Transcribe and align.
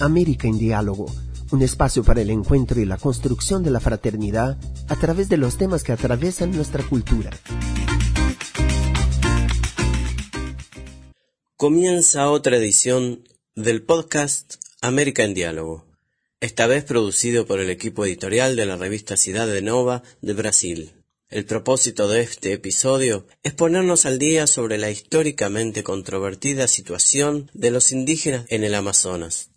América 0.00 0.48
en 0.48 0.58
Diálogo, 0.58 1.06
un 1.50 1.62
espacio 1.62 2.02
para 2.02 2.22
el 2.22 2.30
encuentro 2.30 2.80
y 2.80 2.84
la 2.84 2.96
construcción 2.96 3.62
de 3.62 3.70
la 3.70 3.80
fraternidad 3.80 4.58
a 4.88 4.96
través 4.96 5.28
de 5.28 5.36
los 5.36 5.56
temas 5.58 5.82
que 5.82 5.92
atraviesan 5.92 6.52
nuestra 6.52 6.82
cultura. 6.82 7.30
Comienza 11.56 12.30
otra 12.30 12.56
edición 12.56 13.28
del 13.54 13.82
podcast 13.82 14.54
América 14.80 15.24
en 15.24 15.34
Diálogo, 15.34 15.86
esta 16.40 16.66
vez 16.66 16.84
producido 16.84 17.46
por 17.46 17.60
el 17.60 17.68
equipo 17.68 18.06
editorial 18.06 18.56
de 18.56 18.64
la 18.64 18.76
revista 18.76 19.18
Cidade 19.18 19.60
Nova 19.60 20.02
de 20.22 20.32
Brasil. 20.32 20.92
El 21.28 21.44
propósito 21.44 22.08
de 22.08 22.22
este 22.22 22.54
episodio 22.54 23.26
es 23.42 23.52
ponernos 23.52 24.06
al 24.06 24.18
día 24.18 24.46
sobre 24.46 24.78
la 24.78 24.90
históricamente 24.90 25.84
controvertida 25.84 26.66
situación 26.66 27.50
de 27.52 27.70
los 27.70 27.92
indígenas 27.92 28.46
en 28.48 28.64
el 28.64 28.74
Amazonas. 28.74 29.49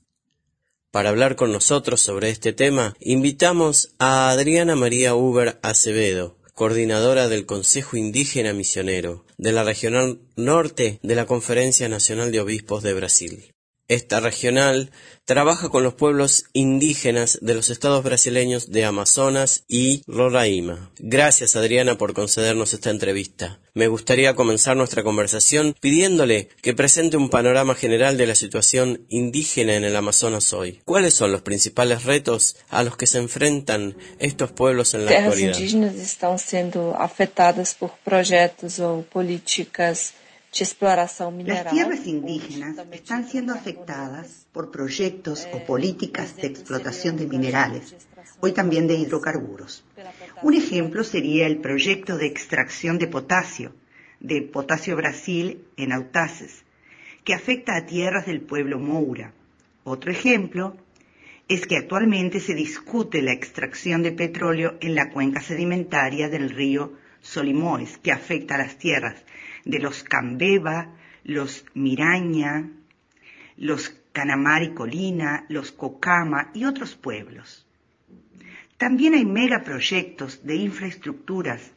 Para 0.93 1.09
hablar 1.09 1.35
con 1.35 1.51
nosotros 1.51 2.01
sobre 2.01 2.29
este 2.29 2.53
tema, 2.53 2.93
invitamos 2.99 3.95
a 3.97 4.29
Adriana 4.29 4.75
María 4.75 5.15
Uber 5.15 5.57
Acevedo, 5.63 6.37
coordinadora 6.53 7.29
del 7.29 7.47
Consejo 7.47 7.97
Indígena 7.97 8.53
Misionero 8.53 9.25
de 9.39 9.53
la 9.53 9.63
Regional 9.63 10.19
Norte 10.35 10.99
de 11.01 11.15
la 11.15 11.25
Conferencia 11.25 11.89
Nacional 11.89 12.31
de 12.31 12.41
Obispos 12.41 12.83
de 12.83 12.93
Brasil. 12.93 13.52
Esta 13.89 14.21
regional 14.21 14.91
trabaja 15.25 15.67
con 15.69 15.83
los 15.83 15.93
pueblos 15.93 16.45
indígenas 16.53 17.37
de 17.41 17.53
los 17.53 17.69
estados 17.69 18.03
brasileños 18.03 18.71
de 18.71 18.85
Amazonas 18.85 19.65
y 19.67 20.03
Roraima. 20.07 20.91
Gracias 20.99 21.55
Adriana 21.55 21.97
por 21.97 22.13
concedernos 22.13 22.73
esta 22.73 22.89
entrevista. 22.89 23.59
Me 23.73 23.87
gustaría 23.87 24.35
comenzar 24.35 24.77
nuestra 24.77 25.03
conversación 25.03 25.75
pidiéndole 25.81 26.49
que 26.61 26.73
presente 26.73 27.17
un 27.17 27.29
panorama 27.29 27.75
general 27.75 28.17
de 28.17 28.27
la 28.27 28.35
situación 28.35 29.05
indígena 29.09 29.75
en 29.75 29.83
el 29.83 29.95
Amazonas 29.95 30.53
hoy. 30.53 30.81
¿Cuáles 30.85 31.13
son 31.13 31.31
los 31.31 31.41
principales 31.41 32.03
retos 32.03 32.55
a 32.69 32.83
los 32.83 32.95
que 32.95 33.07
se 33.07 33.17
enfrentan 33.17 33.97
estos 34.19 34.51
pueblos 34.51 34.93
en 34.93 35.05
la 35.05 35.11
Terras 35.11 35.33
actualidad? 35.33 35.57
indígenas 35.57 35.95
estão 35.95 36.37
sendo 36.37 36.95
afetadas 36.97 37.73
por 37.73 37.91
projetos 38.03 38.79
ou 38.79 39.03
políticas 39.03 40.13
Las 40.59 41.71
tierras 41.71 42.05
indígenas 42.05 42.75
están 42.91 43.27
siendo 43.27 43.53
afectadas 43.55 44.45
por 44.51 44.69
proyectos 44.69 45.47
o 45.51 45.65
políticas 45.65 46.35
de 46.35 46.45
explotación 46.45 47.17
de 47.17 47.25
minerales, 47.25 47.95
hoy 48.39 48.51
también 48.51 48.85
de 48.85 48.93
hidrocarburos. 48.93 49.83
Un 50.43 50.53
ejemplo 50.53 51.03
sería 51.03 51.47
el 51.47 51.57
proyecto 51.57 52.17
de 52.17 52.27
extracción 52.27 52.99
de 52.99 53.07
potasio, 53.07 53.73
de 54.19 54.43
Potasio 54.43 54.95
Brasil 54.95 55.65
en 55.75 55.91
Autaces, 55.91 56.63
que 57.23 57.33
afecta 57.33 57.75
a 57.75 57.87
tierras 57.87 58.27
del 58.27 58.41
pueblo 58.41 58.77
Moura. 58.77 59.33
Otro 59.83 60.11
ejemplo 60.11 60.77
es 61.47 61.65
que 61.65 61.77
actualmente 61.77 62.39
se 62.39 62.53
discute 62.53 63.23
la 63.23 63.33
extracción 63.33 64.03
de 64.03 64.11
petróleo 64.11 64.77
en 64.81 64.93
la 64.93 65.09
cuenca 65.09 65.41
sedimentaria 65.41 66.29
del 66.29 66.51
río 66.51 66.93
Solimoes, 67.21 67.97
que 67.97 68.11
afecta 68.11 68.53
a 68.53 68.59
las 68.59 68.77
tierras 68.77 69.15
de 69.65 69.79
los 69.79 70.03
Cambeba, 70.03 70.95
los 71.23 71.65
Miraña, 71.73 72.69
los 73.57 73.89
Canamar 74.11 74.63
y 74.63 74.73
Colina, 74.73 75.45
los 75.49 75.71
Cocama 75.71 76.51
y 76.53 76.65
otros 76.65 76.95
pueblos. 76.95 77.65
También 78.77 79.13
hay 79.13 79.25
megaproyectos 79.25 80.45
de 80.45 80.55
infraestructuras, 80.55 81.71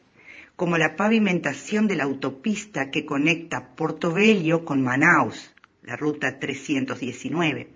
como 0.55 0.77
la 0.77 0.95
pavimentación 0.95 1.87
de 1.87 1.95
la 1.95 2.03
autopista 2.03 2.89
que 2.89 3.05
conecta 3.05 3.75
Portobello 3.75 4.65
con 4.65 4.81
Manaus, 4.81 5.53
la 5.83 5.95
ruta 5.95 6.39
319, 6.39 7.69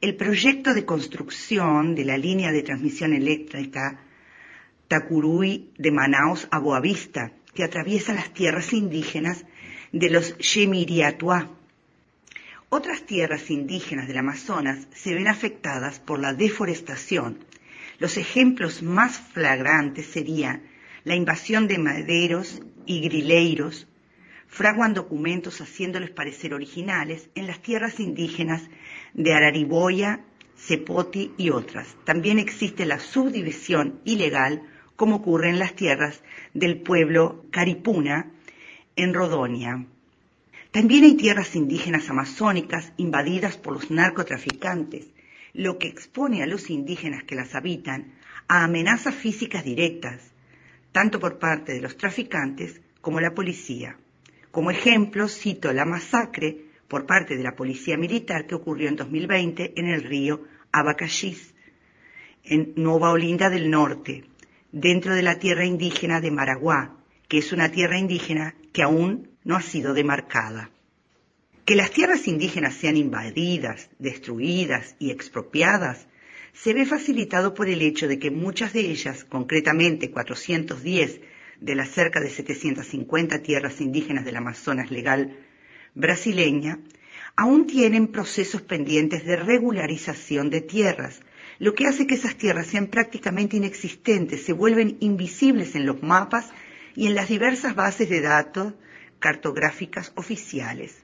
el 0.00 0.16
proyecto 0.16 0.72
de 0.72 0.84
construcción 0.84 1.94
de 1.94 2.04
la 2.04 2.16
línea 2.16 2.52
de 2.52 2.62
transmisión 2.62 3.12
eléctrica 3.12 4.00
Tacuruy 4.88 5.70
de 5.76 5.90
Manaus 5.90 6.48
a 6.50 6.58
Boavista, 6.58 7.32
que 7.54 7.64
atraviesa 7.64 8.14
las 8.14 8.32
tierras 8.32 8.72
indígenas 8.72 9.44
de 9.92 10.10
los 10.10 10.36
Yemiriatuá. 10.38 11.50
Otras 12.68 13.04
tierras 13.04 13.50
indígenas 13.50 14.08
del 14.08 14.18
Amazonas 14.18 14.88
se 14.94 15.14
ven 15.14 15.28
afectadas 15.28 16.00
por 16.00 16.18
la 16.18 16.32
deforestación. 16.32 17.44
Los 17.98 18.16
ejemplos 18.16 18.82
más 18.82 19.20
flagrantes 19.20 20.06
serían 20.06 20.62
la 21.04 21.14
invasión 21.14 21.68
de 21.68 21.78
maderos 21.78 22.62
y 22.86 23.00
grileiros, 23.00 23.86
fraguan 24.48 24.94
documentos 24.94 25.60
haciéndoles 25.60 26.10
parecer 26.10 26.54
originales 26.54 27.28
en 27.34 27.46
las 27.46 27.60
tierras 27.60 28.00
indígenas 28.00 28.62
de 29.14 29.34
Arariboya, 29.34 30.24
Cepoti 30.56 31.32
y 31.36 31.50
otras. 31.50 31.96
También 32.04 32.38
existe 32.38 32.86
la 32.86 33.00
subdivisión 33.00 34.00
ilegal, 34.04 34.62
como 35.02 35.16
ocurre 35.16 35.50
en 35.50 35.58
las 35.58 35.74
tierras 35.74 36.22
del 36.54 36.80
pueblo 36.80 37.44
Caripuna, 37.50 38.30
en 38.94 39.12
Rodonia. 39.12 39.84
También 40.70 41.02
hay 41.02 41.16
tierras 41.16 41.56
indígenas 41.56 42.08
amazónicas 42.08 42.92
invadidas 42.98 43.56
por 43.56 43.72
los 43.72 43.90
narcotraficantes, 43.90 45.08
lo 45.54 45.76
que 45.76 45.88
expone 45.88 46.44
a 46.44 46.46
los 46.46 46.70
indígenas 46.70 47.24
que 47.24 47.34
las 47.34 47.56
habitan 47.56 48.12
a 48.46 48.62
amenazas 48.62 49.16
físicas 49.16 49.64
directas, 49.64 50.22
tanto 50.92 51.18
por 51.18 51.40
parte 51.40 51.72
de 51.72 51.80
los 51.80 51.96
traficantes 51.96 52.80
como 53.00 53.20
la 53.20 53.34
policía. 53.34 53.98
Como 54.52 54.70
ejemplo, 54.70 55.26
cito 55.26 55.72
la 55.72 55.84
masacre 55.84 56.66
por 56.86 57.06
parte 57.06 57.36
de 57.36 57.42
la 57.42 57.56
policía 57.56 57.98
militar 57.98 58.46
que 58.46 58.54
ocurrió 58.54 58.88
en 58.88 58.94
2020 58.94 59.72
en 59.74 59.86
el 59.88 60.04
río 60.04 60.44
Abacachís, 60.70 61.54
en 62.44 62.74
Nueva 62.76 63.10
Olinda 63.10 63.50
del 63.50 63.68
Norte, 63.68 64.26
dentro 64.72 65.14
de 65.14 65.22
la 65.22 65.38
tierra 65.38 65.64
indígena 65.64 66.20
de 66.20 66.30
Maraguá, 66.30 66.96
que 67.28 67.38
es 67.38 67.52
una 67.52 67.70
tierra 67.70 67.98
indígena 67.98 68.54
que 68.72 68.82
aún 68.82 69.30
no 69.44 69.56
ha 69.56 69.62
sido 69.62 69.94
demarcada. 69.94 70.70
Que 71.64 71.76
las 71.76 71.90
tierras 71.90 72.26
indígenas 72.26 72.74
sean 72.74 72.96
invadidas, 72.96 73.90
destruidas 73.98 74.96
y 74.98 75.10
expropiadas 75.10 76.08
se 76.52 76.74
ve 76.74 76.84
facilitado 76.86 77.54
por 77.54 77.68
el 77.68 77.82
hecho 77.82 78.08
de 78.08 78.18
que 78.18 78.30
muchas 78.30 78.72
de 78.72 78.80
ellas, 78.80 79.24
concretamente 79.24 80.10
410 80.10 81.20
de 81.60 81.74
las 81.74 81.90
cerca 81.90 82.20
de 82.20 82.30
750 82.30 83.42
tierras 83.42 83.80
indígenas 83.80 84.24
del 84.24 84.36
Amazonas 84.36 84.90
legal 84.90 85.38
brasileña, 85.94 86.80
aún 87.36 87.66
tienen 87.66 88.08
procesos 88.08 88.62
pendientes 88.62 89.24
de 89.24 89.36
regularización 89.36 90.50
de 90.50 90.60
tierras, 90.60 91.20
lo 91.58 91.74
que 91.74 91.86
hace 91.86 92.06
que 92.06 92.14
esas 92.14 92.36
tierras 92.36 92.66
sean 92.66 92.86
prácticamente 92.86 93.56
inexistentes, 93.56 94.44
se 94.44 94.52
vuelven 94.52 94.96
invisibles 95.00 95.74
en 95.74 95.86
los 95.86 96.02
mapas 96.02 96.50
y 96.94 97.06
en 97.06 97.14
las 97.14 97.28
diversas 97.28 97.74
bases 97.74 98.08
de 98.08 98.20
datos 98.20 98.74
cartográficas 99.18 100.12
oficiales. 100.16 101.02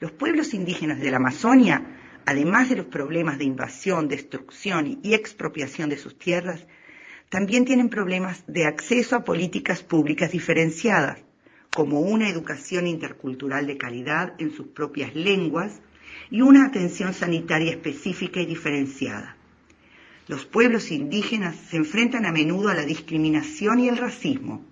Los 0.00 0.12
pueblos 0.12 0.54
indígenas 0.54 1.00
de 1.00 1.10
la 1.10 1.18
Amazonia, 1.18 1.84
además 2.24 2.68
de 2.68 2.76
los 2.76 2.86
problemas 2.86 3.38
de 3.38 3.44
invasión, 3.44 4.08
destrucción 4.08 4.98
y 5.02 5.14
expropiación 5.14 5.90
de 5.90 5.98
sus 5.98 6.18
tierras, 6.18 6.66
también 7.28 7.64
tienen 7.64 7.88
problemas 7.88 8.44
de 8.46 8.66
acceso 8.66 9.16
a 9.16 9.24
políticas 9.24 9.82
públicas 9.82 10.32
diferenciadas, 10.32 11.18
como 11.74 12.00
una 12.00 12.28
educación 12.28 12.86
intercultural 12.86 13.66
de 13.66 13.78
calidad 13.78 14.34
en 14.38 14.50
sus 14.50 14.68
propias 14.68 15.14
lenguas 15.14 15.80
y 16.30 16.42
una 16.42 16.66
atención 16.66 17.14
sanitaria 17.14 17.70
específica 17.70 18.40
y 18.40 18.46
diferenciada. 18.46 19.36
Los 20.28 20.44
pueblos 20.44 20.90
indígenas 20.90 21.56
se 21.56 21.76
enfrentan 21.76 22.26
a 22.26 22.32
menudo 22.32 22.68
a 22.68 22.74
la 22.74 22.84
discriminación 22.84 23.80
y 23.80 23.88
el 23.88 23.96
racismo. 23.96 24.64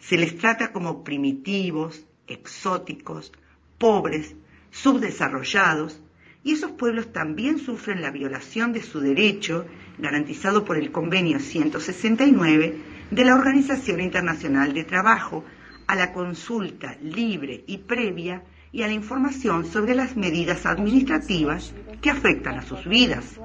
Se 0.00 0.18
les 0.18 0.36
trata 0.36 0.72
como 0.72 1.02
primitivos, 1.02 2.04
exóticos, 2.26 3.32
pobres, 3.78 4.34
subdesarrollados, 4.70 6.00
y 6.44 6.52
esos 6.52 6.72
pueblos 6.72 7.12
también 7.12 7.58
sufren 7.58 8.02
la 8.02 8.10
violación 8.10 8.72
de 8.72 8.82
su 8.82 9.00
derecho 9.00 9.66
garantizado 9.98 10.64
por 10.64 10.76
el 10.76 10.92
Convenio 10.92 11.40
169 11.40 12.76
de 13.10 13.24
la 13.24 13.34
Organización 13.34 14.00
Internacional 14.00 14.74
de 14.74 14.84
Trabajo 14.84 15.44
a 15.86 15.94
la 15.94 16.12
consulta 16.12 16.96
libre 17.00 17.64
y 17.66 17.78
previa 17.78 18.44
y 18.72 18.82
a 18.82 18.86
la 18.86 18.92
información 18.92 19.64
sobre 19.64 19.94
las 19.94 20.16
medidas 20.16 20.66
administrativas 20.66 21.72
que 22.02 22.10
afectan 22.10 22.58
a 22.58 22.62
sus 22.62 22.86
vidas. 22.86 23.40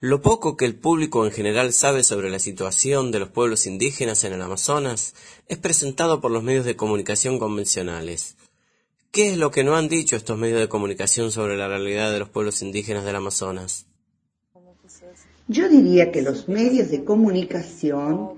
Lo 0.00 0.20
poco 0.20 0.58
que 0.58 0.66
el 0.66 0.78
público 0.78 1.24
en 1.24 1.32
general 1.32 1.72
sabe 1.72 2.04
sobre 2.04 2.28
la 2.28 2.38
situación 2.38 3.10
de 3.10 3.18
los 3.18 3.30
pueblos 3.30 3.66
indígenas 3.66 4.24
en 4.24 4.34
el 4.34 4.42
Amazonas 4.42 5.14
es 5.48 5.56
presentado 5.56 6.20
por 6.20 6.30
los 6.30 6.42
medios 6.42 6.66
de 6.66 6.76
comunicación 6.76 7.38
convencionales. 7.38 8.36
¿Qué 9.10 9.30
es 9.30 9.38
lo 9.38 9.50
que 9.50 9.64
no 9.64 9.74
han 9.74 9.88
dicho 9.88 10.14
estos 10.14 10.36
medios 10.36 10.60
de 10.60 10.68
comunicación 10.68 11.30
sobre 11.30 11.56
la 11.56 11.66
realidad 11.66 12.12
de 12.12 12.18
los 12.18 12.28
pueblos 12.28 12.60
indígenas 12.60 13.06
del 13.06 13.16
Amazonas? 13.16 13.86
Yo 15.48 15.66
diría 15.70 16.12
que 16.12 16.20
los 16.20 16.46
medios 16.46 16.90
de 16.90 17.02
comunicación 17.02 18.32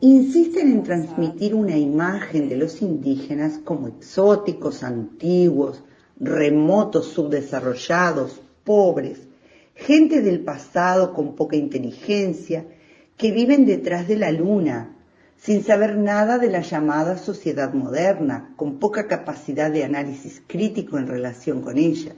insisten 0.00 0.72
en 0.72 0.82
transmitir 0.82 1.54
una 1.54 1.78
imagen 1.78 2.50
de 2.50 2.56
los 2.56 2.82
indígenas 2.82 3.60
como 3.64 3.88
exóticos, 3.88 4.82
antiguos, 4.82 5.82
remotos, 6.20 7.06
subdesarrollados, 7.06 8.42
pobres, 8.62 9.27
gente 9.78 10.22
del 10.22 10.40
pasado 10.40 11.14
con 11.14 11.34
poca 11.36 11.56
inteligencia, 11.56 12.66
que 13.16 13.32
viven 13.32 13.64
detrás 13.64 14.08
de 14.08 14.16
la 14.16 14.30
luna, 14.30 14.96
sin 15.36 15.62
saber 15.62 15.96
nada 15.96 16.38
de 16.38 16.50
la 16.50 16.60
llamada 16.60 17.16
sociedad 17.16 17.72
moderna, 17.72 18.52
con 18.56 18.78
poca 18.78 19.06
capacidad 19.06 19.70
de 19.70 19.84
análisis 19.84 20.42
crítico 20.46 20.98
en 20.98 21.06
relación 21.06 21.62
con 21.62 21.78
ella. 21.78 22.12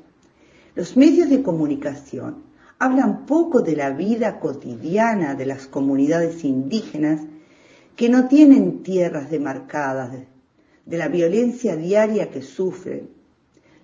Los 0.75 0.97
medios 0.97 1.29
de 1.29 1.43
comunicación 1.43 2.45
hablan 2.79 3.27
poco 3.27 3.61
de 3.61 3.77
la 3.77 3.91
vida 3.91 4.41
cotidiana 4.41 5.35
de 5.35 5.45
las 5.45 5.67
comunidades 5.67 6.45
indígenas 6.45 7.21
que 7.95 8.09
no 8.09 8.27
tienen 8.27 8.83
tierras 8.83 9.31
demarcadas, 9.31 10.13
de 10.87 10.99
la 10.99 11.09
violencia 11.09 11.77
diaria 11.77 12.31
que 12.31 12.41
sufren. 12.41 13.11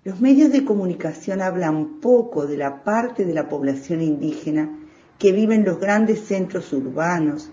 Los 0.07 0.21
medios 0.21 0.53
de 0.53 0.65
comunicación 0.65 1.43
hablan 1.43 1.99
poco 2.01 2.47
de 2.47 2.57
la 2.57 2.85
parte 2.85 3.25
de 3.25 3.35
la 3.35 3.49
población 3.49 4.03
indígena 4.03 4.71
que 5.19 5.33
vive 5.33 5.57
en 5.57 5.65
los 5.65 5.81
grandes 5.81 6.21
centros 6.21 6.73
urbanos, 6.73 7.51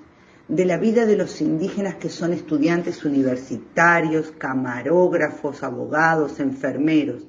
de 0.48 0.64
la 0.66 0.78
vida 0.78 1.08
de 1.08 1.18
los 1.18 1.42
indígenas 1.42 1.96
que 1.96 2.10
son 2.10 2.32
estudiantes 2.32 3.06
universitarios, 3.06 4.36
camarógrafos, 4.38 5.64
abogados, 5.64 6.40
enfermeros. 6.40 7.26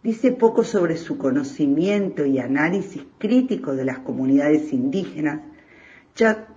Dice 0.00 0.30
poco 0.30 0.62
sobre 0.62 0.96
su 0.96 1.18
conocimiento 1.18 2.24
y 2.24 2.38
análisis 2.38 3.02
crítico 3.18 3.74
de 3.74 3.84
las 3.84 3.98
comunidades 3.98 4.72
indígenas, 4.72 5.40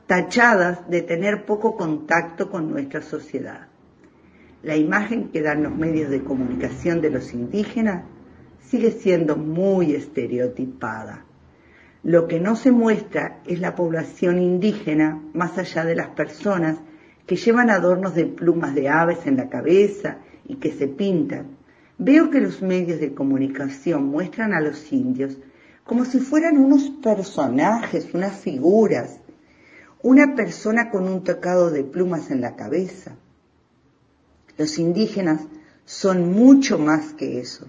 tachadas 0.06 0.88
de 0.92 1.02
tener 1.02 1.44
poco 1.44 1.76
contacto 1.76 2.52
con 2.52 2.70
nuestra 2.70 3.02
sociedad. 3.02 3.73
La 4.64 4.78
imagen 4.78 5.30
que 5.30 5.42
dan 5.42 5.62
los 5.62 5.76
medios 5.76 6.10
de 6.10 6.24
comunicación 6.24 7.02
de 7.02 7.10
los 7.10 7.34
indígenas 7.34 8.06
sigue 8.62 8.92
siendo 8.92 9.36
muy 9.36 9.94
estereotipada. 9.94 11.26
Lo 12.02 12.28
que 12.28 12.40
no 12.40 12.56
se 12.56 12.72
muestra 12.72 13.42
es 13.46 13.60
la 13.60 13.76
población 13.76 14.40
indígena 14.40 15.22
más 15.34 15.58
allá 15.58 15.84
de 15.84 15.96
las 15.96 16.10
personas 16.12 16.78
que 17.28 17.36
llevan 17.36 17.70
adornos 17.70 18.16
de 18.16 18.26
plumas 18.26 18.74
de 18.74 18.88
aves 18.88 19.28
en 19.28 19.36
la 19.36 19.50
cabeza 19.50 20.20
y 20.48 20.56
que 20.56 20.72
se 20.72 20.88
pintan. 20.88 21.58
Veo 21.98 22.30
que 22.30 22.40
los 22.40 22.62
medios 22.62 23.02
de 23.02 23.14
comunicación 23.14 24.06
muestran 24.06 24.54
a 24.54 24.62
los 24.62 24.94
indios 24.94 25.38
como 25.84 26.06
si 26.06 26.20
fueran 26.20 26.58
unos 26.58 26.90
personajes, 27.04 28.14
unas 28.14 28.40
figuras, 28.40 29.20
una 30.02 30.36
persona 30.36 30.90
con 30.90 31.10
un 31.10 31.22
tocado 31.22 31.70
de 31.70 31.84
plumas 31.84 32.32
en 32.32 32.40
la 32.40 32.56
cabeza. 32.56 33.18
Los 34.58 34.78
indígenas 34.78 35.42
son 35.86 36.32
mucho 36.32 36.78
más 36.78 37.14
que 37.14 37.40
eso. 37.40 37.66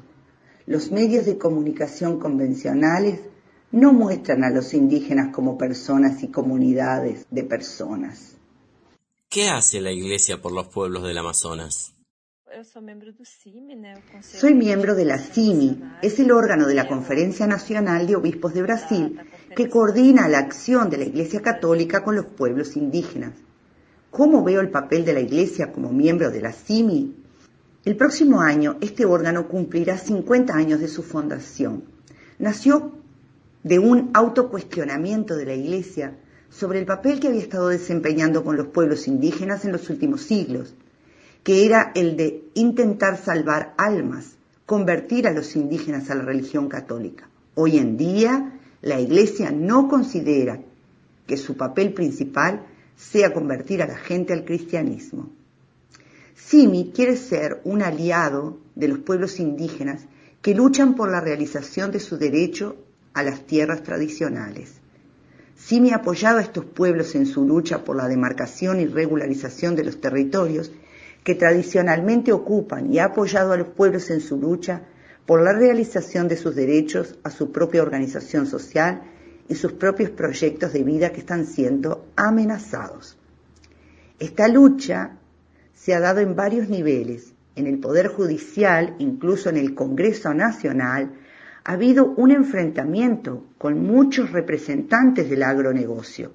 Los 0.67 0.91
medios 0.91 1.27
de 1.27 1.39
comunicación 1.39 2.19
convencionales 2.19 3.21
no 3.71 3.93
muestran 3.93 4.45
a 4.45 4.51
los 4.51 4.73
indígenas 4.73 5.35
como 5.35 5.59
personas 5.59 6.23
y 6.23 6.29
comunidades 6.29 7.27
de 7.31 7.43
personas. 7.43 8.37
¿Qué 9.29 9.49
hace 9.49 9.81
la 9.81 9.91
Iglesia 9.91 10.41
por 10.41 10.53
los 10.53 10.69
pueblos 10.69 11.03
del 11.03 11.19
Amazonas? 11.19 11.95
Soy 14.23 14.55
miembro 14.55 14.95
de 14.95 15.05
la 15.05 15.19
CIMI, 15.19 15.83
es 16.03 16.21
el 16.21 16.31
órgano 16.31 16.69
de 16.69 16.75
la 16.75 16.87
Conferencia 16.87 17.49
Nacional 17.49 18.07
de 18.07 18.15
Obispos 18.15 18.55
de 18.55 18.63
Brasil 18.63 19.21
que 19.57 19.69
coordina 19.69 20.29
la 20.29 20.39
acción 20.39 20.89
de 20.89 20.99
la 20.99 21.05
Iglesia 21.05 21.43
Católica 21.43 22.05
con 22.05 22.15
los 22.15 22.27
pueblos 22.27 22.77
indígenas. 22.77 23.33
¿Cómo 24.14 24.44
veo 24.44 24.61
el 24.61 24.70
papel 24.70 25.05
de 25.05 25.12
la 25.12 25.19
Iglesia 25.19 25.72
como 25.72 25.90
miembro 25.90 26.31
de 26.31 26.40
la 26.40 26.52
CIMI? 26.52 27.16
El 27.84 27.96
próximo 27.96 28.43
año 28.43 28.76
este 28.81 29.05
órgano 29.05 29.49
cumplirá 29.49 29.99
50 29.99 30.55
años 30.55 30.78
de 30.78 30.87
su 30.87 31.02
fundación. 31.02 31.82
Nació 32.38 32.93
de 33.64 33.81
un 33.81 34.11
autocuestionamiento 34.14 35.34
de 35.34 35.46
la 35.46 35.55
Iglesia 35.55 36.16
sobre 36.49 36.78
el 36.78 36.87
papel 36.87 37.19
que 37.19 37.26
había 37.26 37.40
estado 37.40 37.70
desempeñando 37.70 38.44
con 38.44 38.56
los 38.56 38.69
pueblos 38.69 39.08
indígenas 39.08 39.64
en 39.64 39.72
los 39.72 39.90
últimos 39.90 40.22
siglos, 40.22 40.76
que 41.43 41.66
era 41.66 41.90
el 41.96 42.16
de 42.16 42.44
intentar 42.55 43.16
salvar 43.16 43.75
almas, 43.76 44.37
convertir 44.64 45.26
a 45.26 45.32
los 45.32 45.56
indígenas 45.56 46.08
a 46.08 46.14
la 46.14 46.22
religión 46.22 46.69
católica. 46.69 47.28
Hoy 47.56 47.78
en 47.78 47.96
día, 47.96 48.61
la 48.81 49.00
Iglesia 49.00 49.50
no 49.50 49.88
considera 49.88 50.61
que 51.26 51.37
su 51.37 51.56
papel 51.56 51.93
principal 51.94 52.64
sea 52.96 53.32
convertir 53.32 53.82
a 53.82 53.87
la 53.87 53.96
gente 53.96 54.32
al 54.32 54.44
cristianismo. 54.44 55.31
Simi 56.35 56.93
quiere 56.94 57.17
ser 57.17 57.61
un 57.64 57.82
aliado 57.82 58.58
de 58.75 58.88
los 58.88 58.99
pueblos 58.99 59.41
indígenas 59.41 60.06
que 60.43 60.55
luchan 60.55 60.94
por 60.94 61.11
la 61.11 61.20
realización 61.20 61.91
de 61.91 62.00
su 62.00 62.19
derecho 62.19 62.76
a 63.14 63.23
las 63.23 63.46
tierras 63.46 63.82
tradicionales. 63.82 64.75
Simi 65.56 65.93
ha 65.93 65.96
apoyado 65.96 66.38
a 66.38 66.43
estos 66.43 66.64
pueblos 66.64 67.14
en 67.14 67.26
su 67.26 67.46
lucha 67.46 67.85
por 67.85 67.96
la 67.96 68.08
demarcación 68.08 68.81
y 68.81 68.87
regularización 68.87 69.76
de 69.76 69.85
los 69.85 70.00
territorios 70.00 70.73
que 71.23 71.35
tradicionalmente 71.35 72.32
ocupan 72.32 72.93
y 72.93 72.99
ha 72.99 73.06
apoyado 73.06 73.52
a 73.52 73.56
los 73.56 73.69
pueblos 73.69 74.11
en 74.11 74.20
su 74.20 74.37
lucha 74.37 74.82
por 75.25 75.43
la 75.43 75.52
realización 75.52 76.29
de 76.29 76.37
sus 76.37 76.55
derechos 76.55 77.19
a 77.23 77.31
su 77.31 77.50
propia 77.50 77.82
organización 77.82 78.47
social 78.47 79.02
y 79.49 79.55
sus 79.55 79.73
propios 79.73 80.11
proyectos 80.11 80.73
de 80.73 80.82
vida 80.82 81.12
que 81.12 81.20
están 81.20 81.46
siendo 81.46 82.06
amenazados. 82.17 83.17
Esta 84.19 84.49
lucha 84.49 85.19
se 85.75 85.94
ha 85.94 86.00
dado 86.00 86.20
en 86.20 86.35
varios 86.35 86.69
niveles, 86.69 87.32
en 87.56 87.67
el 87.67 87.79
Poder 87.79 88.08
Judicial, 88.08 88.96
incluso 88.99 89.49
en 89.49 89.56
el 89.56 89.75
Congreso 89.75 90.32
Nacional, 90.35 91.12
ha 91.64 91.73
habido 91.73 92.06
un 92.17 92.31
enfrentamiento 92.31 93.44
con 93.58 93.85
muchos 93.85 94.32
representantes 94.32 95.31
del 95.31 95.43
agronegocio. 95.43 96.32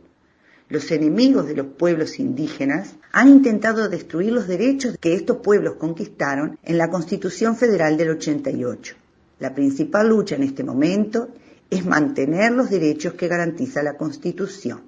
Los 0.70 0.92
enemigos 0.92 1.48
de 1.48 1.56
los 1.56 1.68
pueblos 1.68 2.20
indígenas 2.20 2.96
han 3.12 3.28
intentado 3.28 3.90
destruir 3.90 4.32
los 4.32 4.48
derechos 4.48 4.98
que 5.00 5.16
estos 5.16 5.38
pueblos 5.38 5.76
conquistaron 5.76 6.60
en 6.64 6.78
la 6.78 6.90
Constitución 6.90 7.56
Federal 7.56 7.98
del 7.98 8.12
88. 8.12 8.96
La 9.40 9.56
principal 9.56 10.10
lucha 10.10 10.36
en 10.36 10.44
este 10.44 10.64
momento 10.64 11.30
es 11.70 11.86
mantener 11.86 12.52
los 12.52 12.70
derechos 12.70 13.14
que 13.14 13.28
garantiza 13.28 13.84
la 13.84 13.98
Constitución. 13.98 14.82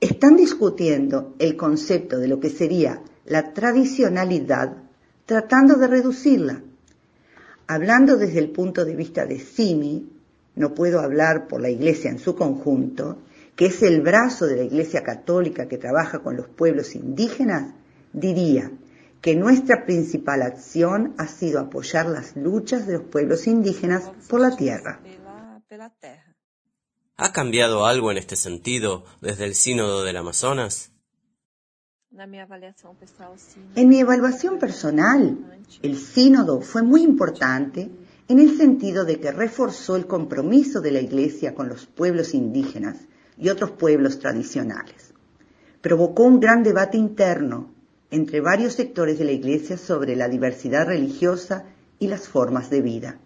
Están 0.00 0.36
discutiendo 0.36 1.34
el 1.38 1.56
concepto 1.56 2.18
de 2.18 2.28
lo 2.28 2.40
que 2.40 2.50
sería 2.50 3.02
la 3.26 3.52
tradicionalidad, 3.52 4.76
tratando 5.26 5.74
de 5.74 5.86
reducirla, 5.86 6.62
Hablando 7.70 8.16
desde 8.16 8.38
el 8.38 8.48
punto 8.48 8.86
de 8.86 8.96
vista 8.96 9.26
de 9.26 9.38
Simi, 9.38 10.10
no 10.56 10.74
puedo 10.74 11.00
hablar 11.00 11.48
por 11.48 11.60
la 11.60 11.68
Iglesia 11.68 12.10
en 12.10 12.18
su 12.18 12.34
conjunto, 12.34 13.18
que 13.54 13.66
es 13.66 13.82
el 13.82 14.00
brazo 14.00 14.46
de 14.46 14.56
la 14.56 14.62
Iglesia 14.62 15.02
Católica 15.02 15.68
que 15.68 15.76
trabaja 15.76 16.20
con 16.20 16.34
los 16.34 16.48
pueblos 16.48 16.94
indígenas, 16.94 17.74
diría 18.14 18.70
que 19.20 19.36
nuestra 19.36 19.84
principal 19.84 20.40
acción 20.40 21.12
ha 21.18 21.26
sido 21.26 21.60
apoyar 21.60 22.06
las 22.06 22.36
luchas 22.36 22.86
de 22.86 22.94
los 22.94 23.02
pueblos 23.02 23.46
indígenas 23.46 24.10
por 24.30 24.40
la 24.40 24.56
tierra. 24.56 25.00
¿Ha 27.20 27.32
cambiado 27.32 27.84
algo 27.84 28.12
en 28.12 28.16
este 28.16 28.36
sentido 28.36 29.04
desde 29.20 29.44
el 29.44 29.56
Sínodo 29.56 30.04
del 30.04 30.18
Amazonas? 30.18 30.92
En 33.74 33.88
mi 33.88 33.98
evaluación 33.98 34.60
personal, 34.60 35.36
el 35.82 35.98
sínodo 35.98 36.60
fue 36.60 36.84
muy 36.84 37.02
importante 37.02 37.90
en 38.28 38.38
el 38.38 38.56
sentido 38.56 39.04
de 39.04 39.18
que 39.18 39.32
reforzó 39.32 39.96
el 39.96 40.06
compromiso 40.06 40.80
de 40.80 40.92
la 40.92 41.00
Iglesia 41.00 41.56
con 41.56 41.68
los 41.68 41.86
pueblos 41.86 42.34
indígenas 42.34 42.98
y 43.36 43.48
otros 43.48 43.72
pueblos 43.72 44.20
tradicionales. 44.20 45.12
Provocó 45.80 46.22
un 46.22 46.38
gran 46.38 46.62
debate 46.62 46.98
interno 46.98 47.74
entre 48.12 48.40
varios 48.40 48.74
sectores 48.74 49.18
de 49.18 49.24
la 49.24 49.32
Iglesia 49.32 49.76
sobre 49.76 50.14
la 50.14 50.28
diversidad 50.28 50.86
religiosa 50.86 51.64
y 51.98 52.06
las 52.06 52.28
formas 52.28 52.70
de 52.70 52.80
vida. 52.80 53.18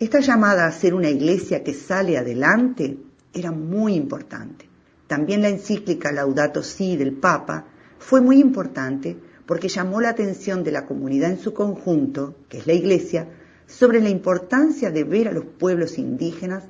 Esta 0.00 0.20
llamada 0.20 0.64
a 0.64 0.70
ser 0.70 0.94
una 0.94 1.10
Iglesia 1.10 1.64
que 1.64 1.74
sale 1.74 2.16
adelante 2.16 2.98
era 3.34 3.50
muy 3.50 3.94
importante. 3.94 4.68
También 5.08 5.42
la 5.42 5.48
encíclica 5.48 6.12
Laudato 6.12 6.62
Si 6.62 6.96
del 6.96 7.14
Papa 7.14 7.66
fue 7.98 8.20
muy 8.20 8.38
importante 8.38 9.18
porque 9.44 9.68
llamó 9.68 10.00
la 10.00 10.10
atención 10.10 10.62
de 10.62 10.70
la 10.70 10.86
comunidad 10.86 11.30
en 11.30 11.40
su 11.40 11.52
conjunto, 11.52 12.36
que 12.48 12.58
es 12.58 12.66
la 12.68 12.74
Iglesia, 12.74 13.26
sobre 13.66 14.00
la 14.00 14.08
importancia 14.08 14.92
de 14.92 15.02
ver 15.02 15.26
a 15.26 15.32
los 15.32 15.46
pueblos 15.46 15.98
indígenas 15.98 16.62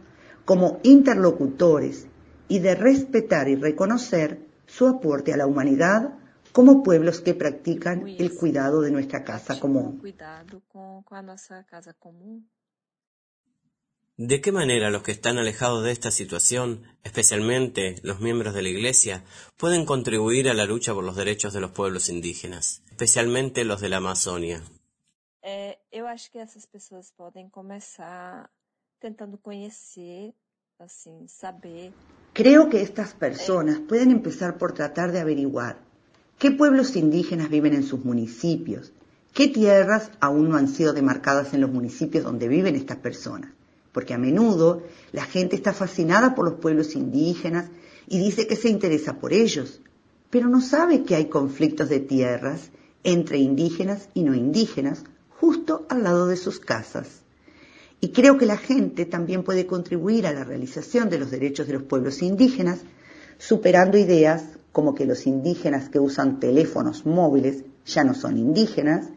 como 0.47 0.81
interlocutores 0.83 2.07
y 2.49 2.61
de 2.61 2.77
respetar 2.77 3.49
y 3.49 3.57
reconocer 3.57 4.41
su 4.65 4.87
aporte 4.87 5.35
a 5.35 5.37
la 5.37 5.47
humanidad 5.47 6.15
como 6.53 6.83
pueblos 6.83 7.21
que 7.21 7.35
practican 7.35 8.09
el 8.09 8.35
cuidado 8.35 8.81
de 8.81 8.91
nuestra 8.91 9.23
casa 9.23 9.61
común. 9.61 10.01
¿De 14.19 14.41
qué 14.41 14.51
manera 14.51 14.91
los 14.91 15.05
que 15.05 15.13
están 15.13 15.39
alejados 15.39 15.85
de 15.85 15.93
esta 15.93 16.11
situación, 16.11 16.83
especialmente 17.05 18.01
los 18.03 18.19
miembros 18.19 18.53
de 18.53 18.63
la 18.63 18.69
Iglesia, 18.69 19.23
pueden 19.57 19.87
contribuir 19.87 20.49
a 20.49 20.55
la 20.55 20.65
lucha 20.65 20.93
por 20.93 21.05
los 21.05 21.15
derechos 21.15 21.53
de 21.53 21.61
los 21.61 21.71
pueblos 21.71 22.09
indígenas, 22.09 22.83
especialmente 22.91 23.65
los 23.65 23.81
de 23.81 23.89
la 23.89 23.99
Amazonia? 23.99 24.61
Eh, 25.43 25.79
eu 25.93 26.09
acho 26.09 26.33
que 26.33 26.41
essas 26.41 26.67
pessoas 26.67 27.13
podem 27.13 27.49
começar 27.49 28.51
tentando 28.99 29.39
conhecer 29.39 30.35
Creo 32.33 32.69
que 32.69 32.83
estas 32.83 33.15
personas 33.15 33.81
pueden 33.89 34.11
empezar 34.11 34.59
por 34.59 34.73
tratar 34.73 35.11
de 35.11 35.19
averiguar 35.19 35.79
qué 36.39 36.53
pueblos 36.53 36.95
indígenas 36.95 37.51
viven 37.51 37.75
en 37.75 37.83
sus 37.83 38.05
municipios, 38.05 38.93
qué 39.33 39.49
tierras 39.49 40.11
aún 40.21 40.49
no 40.49 40.57
han 40.57 40.69
sido 40.69 40.93
demarcadas 40.93 41.53
en 41.55 41.61
los 41.61 41.71
municipios 41.71 42.23
donde 42.23 42.47
viven 42.47 42.77
estas 42.77 42.99
personas, 42.99 43.51
porque 43.93 44.15
a 44.15 44.19
menudo 44.19 44.83
la 45.13 45.25
gente 45.25 45.57
está 45.57 45.73
fascinada 45.73 46.35
por 46.35 46.45
los 46.45 46.61
pueblos 46.61 46.95
indígenas 46.95 47.71
y 48.07 48.19
dice 48.19 48.47
que 48.47 48.57
se 48.57 48.69
interesa 48.69 49.19
por 49.19 49.33
ellos, 49.33 49.81
pero 50.31 50.49
no 50.49 50.61
sabe 50.61 51.05
que 51.05 51.15
hay 51.15 51.27
conflictos 51.27 51.89
de 51.89 52.01
tierras 52.01 52.71
entre 53.05 53.39
indígenas 53.39 54.09
y 54.15 54.23
no 54.23 54.35
indígenas 54.35 55.05
justo 55.29 55.87
al 55.89 56.03
lado 56.03 56.27
de 56.27 56.37
sus 56.37 56.61
casas. 56.61 57.23
Y 58.01 58.09
creo 58.11 58.39
que 58.39 58.47
la 58.47 58.57
gente 58.57 59.07
también 59.07 59.43
puede 59.43 59.67
contribuir 59.67 60.27
a 60.27 60.33
la 60.33 60.45
realización 60.45 61.09
de 61.11 61.19
los 61.19 61.31
derechos 61.31 61.67
de 61.67 61.73
los 61.75 61.83
pueblos 61.83 62.23
indígenas, 62.23 62.81
superando 63.39 63.99
ideas 63.99 64.45
como 64.73 64.95
que 64.95 65.07
los 65.07 65.27
indígenas 65.27 65.89
que 65.89 65.99
usan 65.99 66.39
teléfonos 66.39 67.07
móviles 67.07 67.65
ya 67.85 68.05
no 68.05 68.15
son 68.15 68.37
indígenas, 68.37 69.09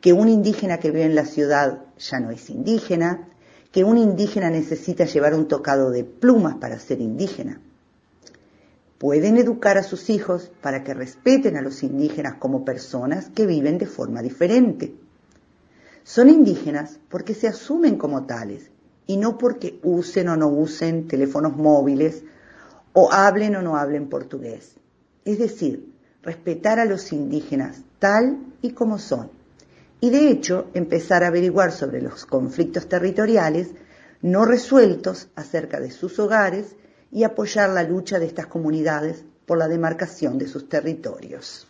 que 0.00 0.12
un 0.12 0.28
indígena 0.28 0.78
que 0.78 0.90
vive 0.90 1.04
en 1.04 1.14
la 1.14 1.26
ciudad 1.26 1.84
ya 1.98 2.20
no 2.20 2.30
es 2.30 2.48
indígena, 2.48 3.28
que 3.72 3.84
un 3.84 3.96
indígena 3.96 4.50
necesita 4.50 5.06
llevar 5.06 5.34
un 5.34 5.48
tocado 5.48 5.90
de 5.90 6.04
plumas 6.04 6.56
para 6.56 6.78
ser 6.78 7.00
indígena. 7.00 7.60
Pueden 8.98 9.38
educar 9.38 9.78
a 9.78 9.82
sus 9.82 10.10
hijos 10.10 10.52
para 10.60 10.84
que 10.84 10.94
respeten 10.94 11.56
a 11.56 11.62
los 11.62 11.82
indígenas 11.82 12.34
como 12.34 12.64
personas 12.64 13.30
que 13.30 13.46
viven 13.46 13.78
de 13.78 13.86
forma 13.86 14.22
diferente. 14.22 14.94
Son 16.04 16.28
indígenas 16.28 17.00
porque 17.08 17.34
se 17.34 17.48
asumen 17.48 17.96
como 17.96 18.26
tales 18.26 18.70
y 19.06 19.16
no 19.16 19.38
porque 19.38 19.80
usen 19.82 20.28
o 20.28 20.36
no 20.36 20.48
usen 20.48 21.08
teléfonos 21.08 21.56
móviles 21.56 22.22
o 22.92 23.10
hablen 23.10 23.56
o 23.56 23.62
no 23.62 23.76
hablen 23.76 24.08
portugués. 24.08 24.74
Es 25.24 25.38
decir, 25.38 25.92
respetar 26.22 26.78
a 26.78 26.84
los 26.84 27.12
indígenas 27.12 27.82
tal 27.98 28.38
y 28.60 28.72
como 28.72 28.98
son. 28.98 29.30
Y 30.02 30.10
de 30.10 30.32
hecho, 30.32 30.68
empezar 30.74 31.22
a 31.22 31.28
averiguar 31.28 31.70
sobre 31.70 32.02
los 32.02 32.26
conflictos 32.26 32.88
territoriales 32.88 33.68
no 34.20 34.44
resueltos 34.44 35.28
acerca 35.36 35.78
de 35.78 35.92
sus 35.92 36.18
hogares 36.18 36.74
y 37.12 37.22
apoyar 37.22 37.70
la 37.70 37.84
lucha 37.84 38.18
de 38.18 38.26
estas 38.26 38.48
comunidades 38.48 39.22
por 39.46 39.58
la 39.58 39.68
demarcación 39.68 40.38
de 40.38 40.48
sus 40.48 40.68
territorios. 40.68 41.68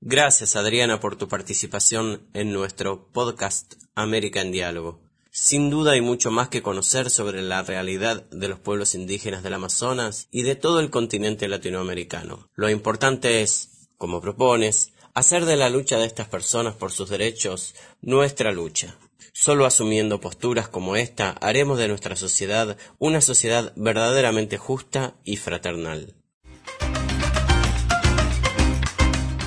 Gracias 0.00 0.54
Adriana 0.54 1.00
por 1.00 1.16
tu 1.16 1.26
participación 1.26 2.28
en 2.32 2.52
nuestro 2.52 3.08
podcast 3.08 3.74
América 3.96 4.40
en 4.40 4.52
Diálogo. 4.52 5.00
Sin 5.32 5.68
duda 5.68 5.92
hay 5.92 6.02
mucho 6.02 6.30
más 6.30 6.48
que 6.48 6.62
conocer 6.62 7.10
sobre 7.10 7.42
la 7.42 7.62
realidad 7.62 8.22
de 8.30 8.46
los 8.46 8.60
pueblos 8.60 8.94
indígenas 8.94 9.42
del 9.42 9.54
Amazonas 9.54 10.28
y 10.30 10.42
de 10.44 10.54
todo 10.54 10.78
el 10.78 10.90
continente 10.90 11.48
latinoamericano. 11.48 12.48
Lo 12.54 12.70
importante 12.70 13.42
es, 13.42 13.88
como 13.98 14.20
propones, 14.20 14.92
hacer 15.16 15.46
de 15.46 15.56
la 15.56 15.70
lucha 15.70 15.96
de 15.96 16.04
estas 16.04 16.28
personas 16.28 16.74
por 16.74 16.92
sus 16.92 17.08
derechos 17.08 17.74
nuestra 18.02 18.52
lucha. 18.52 18.98
Solo 19.32 19.64
asumiendo 19.64 20.20
posturas 20.20 20.68
como 20.68 20.94
esta 20.94 21.30
haremos 21.40 21.78
de 21.78 21.88
nuestra 21.88 22.16
sociedad 22.16 22.76
una 22.98 23.22
sociedad 23.22 23.72
verdaderamente 23.76 24.58
justa 24.58 25.14
y 25.24 25.38
fraternal. 25.38 26.14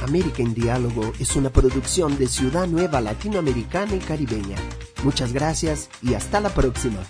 América 0.01 0.41
en 0.41 0.55
Diálogo 0.55 1.13
es 1.19 1.35
una 1.35 1.51
producción 1.51 2.17
de 2.17 2.27
Ciudad 2.27 2.65
Nueva 2.65 2.99
Latinoamericana 2.99 3.95
y 3.95 3.99
Caribeña. 3.99 4.57
Muchas 5.03 5.33
gracias 5.33 5.91
y 6.01 6.15
hasta 6.15 6.39
la 6.39 6.49
próxima. 6.49 7.05